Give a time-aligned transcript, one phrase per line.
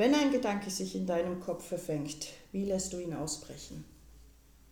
[0.00, 3.84] Wenn ein Gedanke sich in deinem Kopf verfängt, wie lässt du ihn ausbrechen?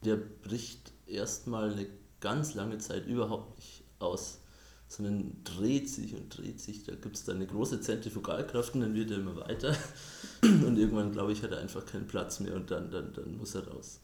[0.03, 1.87] Der bricht erstmal eine
[2.19, 4.39] ganz lange Zeit überhaupt nicht aus,
[4.87, 6.85] sondern dreht sich und dreht sich.
[6.85, 9.77] Da gibt es dann eine große Zentrifugalkraft und dann wird er immer weiter.
[10.43, 13.55] Und irgendwann, glaube ich, hat er einfach keinen Platz mehr und dann, dann, dann muss
[13.55, 14.01] er raus.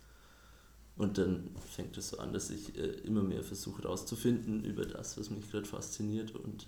[0.96, 5.16] Und dann fängt es so an, dass ich äh, immer mehr versuche rauszufinden über das,
[5.16, 6.66] was mich gerade fasziniert und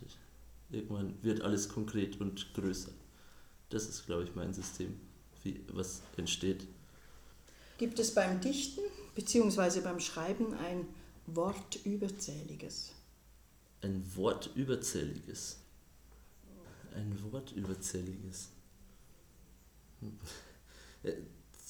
[0.71, 2.93] irgendwann wird alles konkret und größer.
[3.71, 4.99] Das ist, glaube ich, mein System,
[5.43, 6.67] wie, was entsteht.
[7.79, 8.81] Gibt es beim Dichten
[9.15, 9.81] bzw.
[9.81, 10.87] beim Schreiben ein
[11.27, 12.93] Wort überzähliges?
[13.83, 15.59] Ein Wort überzähliges.
[16.95, 18.49] Ein Wort überzähliges.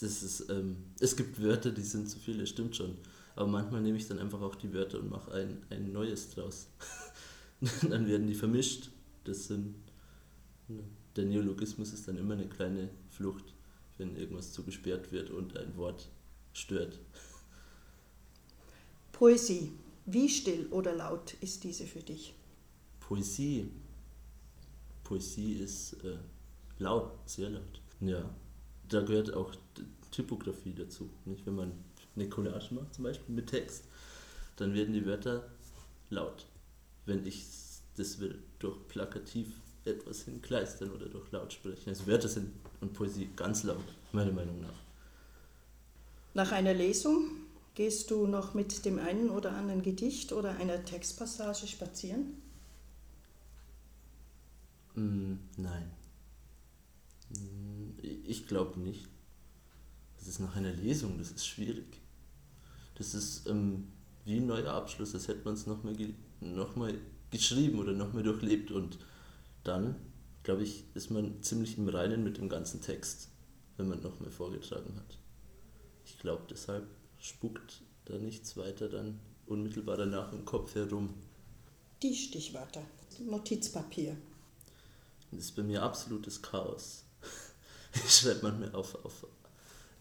[0.01, 2.97] Das ist, ähm, es gibt Wörter, die sind zu viele, stimmt schon.
[3.35, 6.69] Aber manchmal nehme ich dann einfach auch die Wörter und mache ein, ein neues draus.
[7.83, 8.91] dann werden die vermischt.
[9.24, 9.74] Das sind,
[10.69, 10.85] ne,
[11.16, 13.45] der Neologismus ist dann immer eine kleine Flucht,
[13.98, 16.09] wenn irgendwas zu gesperrt wird und ein Wort
[16.52, 16.99] stört.
[19.13, 19.73] Poesie.
[20.04, 22.35] Wie still oder laut ist diese für dich?
[23.01, 23.71] Poesie.
[25.02, 26.18] Poesie ist äh,
[26.79, 27.80] laut, sehr laut.
[28.01, 28.29] Ja,
[28.88, 29.54] da gehört auch
[30.10, 31.09] Typografie dazu.
[31.24, 31.46] Nicht?
[31.46, 31.73] Wenn man
[32.15, 33.85] eine Collage macht, zum Beispiel mit Text,
[34.57, 35.51] dann werden die Wörter
[36.10, 36.46] laut.
[37.04, 37.45] Wenn ich
[37.96, 41.88] das will, durch plakativ etwas hinkleistern oder durch laut sprechen.
[41.88, 44.87] Also Wörter sind und Poesie ganz laut, meiner Meinung nach.
[46.34, 47.30] Nach einer Lesung
[47.74, 52.42] gehst du noch mit dem einen oder anderen Gedicht oder einer Textpassage spazieren?
[54.95, 55.90] Mm, nein.
[57.30, 59.09] Mm, ich glaube nicht.
[60.18, 62.01] Das ist nach einer Lesung, das ist schwierig.
[62.96, 63.88] Das ist ähm,
[64.25, 65.94] wie ein neuer Abschluss, als hätte man es nochmal
[66.41, 66.76] noch
[67.31, 68.98] geschrieben oder nochmal durchlebt und
[69.67, 69.97] dann,
[70.43, 73.28] glaube ich, ist man ziemlich im Reinen mit dem ganzen Text,
[73.77, 75.19] wenn man nochmal vorgetragen hat.
[76.05, 76.87] Ich glaube, deshalb
[77.19, 81.15] spukt da nichts weiter dann unmittelbar danach im Kopf herum.
[82.03, 82.82] Die Stichwörter,
[83.19, 84.16] Notizpapier.
[85.31, 87.05] Das ist bei mir absolutes Chaos.
[88.05, 89.26] Ich schreibe manchmal auf, auf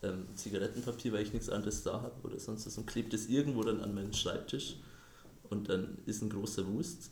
[0.04, 3.64] ähm, Zigarettenpapier, weil ich nichts anderes da habe oder sonst was und klebt es irgendwo
[3.64, 4.75] dann an meinen Schreibtisch
[5.44, 7.12] und dann ist ein großer Wust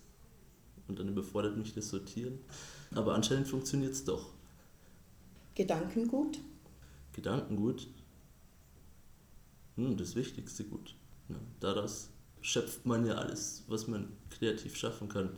[0.87, 2.39] und dann überfordert mich das Sortieren.
[2.93, 4.31] Aber anscheinend funktioniert es doch.
[5.55, 6.39] Gedankengut?
[7.13, 7.87] Gedankengut?
[9.75, 10.95] Hm, das wichtigste Gut.
[11.29, 12.09] Ja, daraus
[12.41, 15.29] schöpft man ja alles, was man kreativ schaffen kann.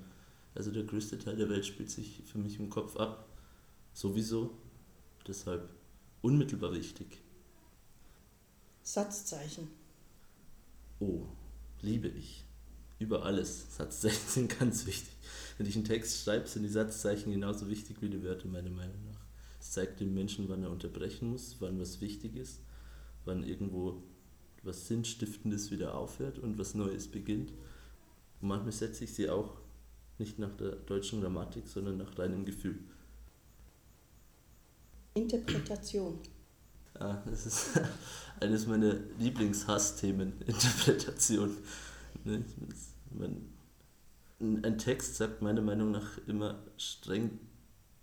[0.56, 3.28] Also der größte Teil der Welt spielt sich für mich im Kopf ab.
[3.94, 4.58] Sowieso.
[5.28, 5.70] Deshalb
[6.22, 7.22] unmittelbar wichtig.
[8.84, 9.68] Satzzeichen.
[11.00, 11.24] Oh,
[11.82, 12.46] liebe ich.
[13.00, 13.76] Über alles.
[13.76, 15.14] Satzzeichen sind ganz wichtig.
[15.58, 19.04] Wenn ich einen Text schreibe, sind die Satzzeichen genauso wichtig wie die Wörter, meiner Meinung
[19.06, 19.20] nach.
[19.60, 22.60] Es zeigt dem Menschen, wann er unterbrechen muss, wann was wichtig ist,
[23.26, 24.04] wann irgendwo
[24.64, 27.52] was Sinnstiftendes wieder aufhört und was Neues beginnt.
[28.42, 29.58] Und manchmal setze ich sie auch
[30.18, 32.80] nicht nach der deutschen Grammatik, sondern nach reinem Gefühl.
[35.14, 36.20] Interpretation.
[37.00, 37.82] Ja, das ist
[38.40, 41.56] eines meiner Lieblingshassthemen, Interpretation.
[42.26, 42.44] Ne,
[44.40, 47.40] ein Text sagt meiner Meinung nach immer streng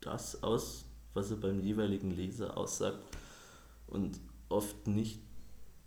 [0.00, 2.98] das aus, was er beim jeweiligen Leser aussagt
[3.88, 5.20] und oft nicht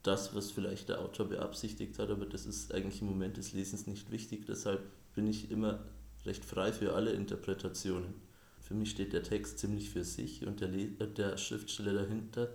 [0.04, 3.88] das, was vielleicht der Autor beabsichtigt hat, aber das ist eigentlich im Moment des Lesens
[3.88, 4.46] nicht wichtig.
[4.46, 4.84] Deshalb
[5.16, 5.80] bin ich immer
[6.26, 8.14] recht frei für alle Interpretationen.
[8.60, 12.50] Für mich steht der Text ziemlich für sich und der, Le der Schriftsteller dahinter,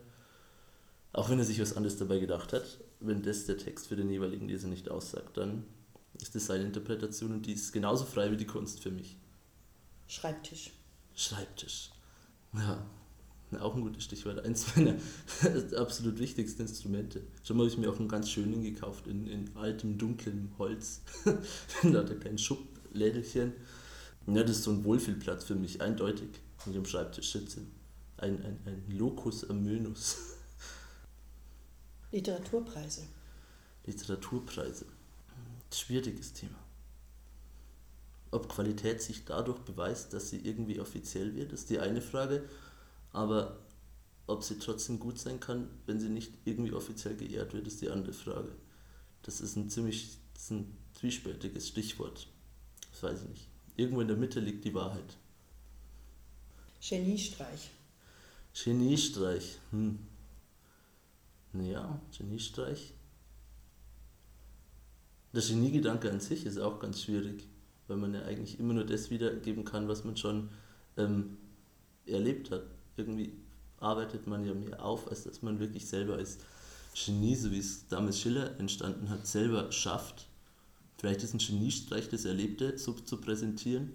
[1.13, 4.11] auch wenn er sich was anderes dabei gedacht hat, wenn das der Text für den
[4.11, 5.65] jeweiligen Leser nicht aussagt, dann
[6.21, 9.17] ist das seine Interpretation und die ist genauso frei wie die Kunst für mich.
[10.07, 10.73] Schreibtisch.
[11.15, 11.91] Schreibtisch.
[12.53, 12.85] Ja,
[13.59, 14.45] auch ein gutes Stichwort.
[14.45, 14.97] Eins meiner
[15.77, 17.23] absolut wichtigsten Instrumente.
[17.43, 21.03] Schon mal habe ich mir auch einen ganz schönen gekauft, in, in altem, dunklem Holz.
[21.25, 23.53] da hat er kein Schublädelchen.
[24.27, 26.29] Ja, das ist so ein Wohlfühlplatz für mich, eindeutig,
[26.65, 27.63] wenn ich am Schreibtisch sitze.
[28.19, 30.30] Ein, ein, ein Locus amönus.
[32.13, 33.07] Literaturpreise.
[33.87, 34.87] Literaturpreise.
[35.73, 36.59] Schwieriges Thema.
[38.33, 42.49] Ob Qualität sich dadurch beweist, dass sie irgendwie offiziell wird, ist die eine Frage.
[43.13, 43.59] Aber
[44.27, 47.91] ob sie trotzdem gut sein kann, wenn sie nicht irgendwie offiziell geehrt wird, ist die
[47.91, 48.53] andere Frage.
[49.23, 52.29] Das ist ein ziemlich ist ein zwiespältiges Stichwort.
[52.91, 53.49] Das weiß ich nicht.
[53.77, 55.17] Irgendwo in der Mitte liegt die Wahrheit.
[56.81, 57.71] Geniestreich.
[58.55, 59.59] Geniestreich.
[59.71, 59.99] Hm.
[61.53, 62.95] Naja, Geniestreich.
[65.33, 67.49] Der Geniegedanke an sich ist auch ganz schwierig,
[67.87, 70.49] weil man ja eigentlich immer nur das wiedergeben kann, was man schon
[70.97, 71.37] ähm,
[72.07, 72.65] erlebt hat
[73.01, 73.33] irgendwie
[73.79, 76.39] arbeitet man ja mehr auf, als dass man wirklich selber als
[76.95, 80.29] Genie, so wie es damals Schiller entstanden hat, selber schafft.
[80.99, 83.91] Vielleicht ist ein Geniestreich, das Erlebte so zu präsentieren,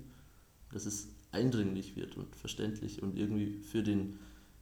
[0.72, 4.18] dass es eindringlich wird und verständlich und irgendwie für den,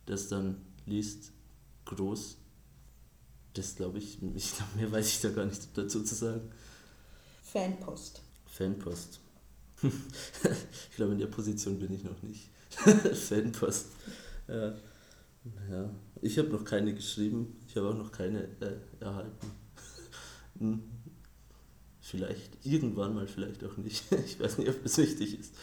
[0.07, 1.31] der es dann liest,
[1.86, 2.38] groß.
[3.54, 6.50] Das glaube ich, ich glaube, mehr weiß ich da gar nicht dazu zu sagen.
[7.44, 8.22] Fanpost.
[8.46, 9.20] Fanpost.
[9.84, 12.50] ich glaube, in der Position bin ich noch nicht.
[13.16, 13.88] Fanpost.
[14.48, 14.76] Ja.
[15.70, 15.90] ja.
[16.22, 17.58] Ich habe noch keine geschrieben.
[17.68, 19.52] Ich habe auch noch keine äh, erhalten.
[20.60, 20.84] Hm.
[22.00, 24.04] vielleicht irgendwann mal, vielleicht auch nicht.
[24.24, 25.56] Ich weiß nicht, ob das wichtig ist.